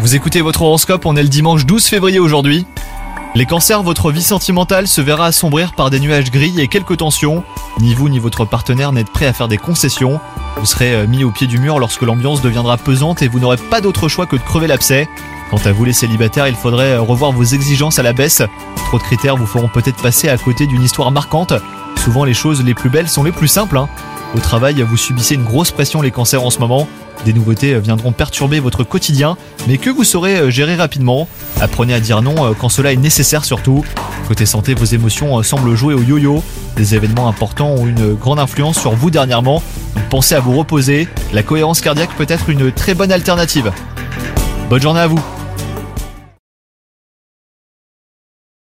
[0.00, 2.64] Vous écoutez votre horoscope, on est le dimanche 12 février aujourd'hui.
[3.34, 7.44] Les cancers, votre vie sentimentale se verra assombrir par des nuages gris et quelques tensions.
[7.80, 10.18] Ni vous ni votre partenaire n'êtes prêt à faire des concessions.
[10.56, 13.58] Vous serez euh, mis au pied du mur lorsque l'ambiance deviendra pesante et vous n'aurez
[13.58, 15.10] pas d'autre choix que de crever l'abcès.
[15.50, 18.40] Quant à vous les célibataires, il faudrait euh, revoir vos exigences à la baisse.
[18.86, 21.52] Trop de critères vous feront peut-être passer à côté d'une histoire marquante.
[22.02, 23.76] Souvent les choses les plus belles sont les plus simples.
[23.76, 23.90] hein.
[24.34, 26.86] Au travail, vous subissez une grosse pression les cancers en ce moment.
[27.24, 29.36] Des nouveautés euh, viendront perturber votre quotidien,
[29.66, 31.28] mais que vous saurez euh, gérer rapidement?
[31.60, 33.84] Apprenez à dire non euh, quand cela est nécessaire surtout.
[34.28, 36.44] Côté santé, vos émotions semblent jouer au yo-yo.
[36.76, 39.62] Des événements importants ont une grande influence sur vous dernièrement.
[40.08, 41.08] Pensez à vous reposer.
[41.32, 43.72] La cohérence cardiaque peut être une très bonne alternative.
[44.68, 45.20] Bonne journée à vous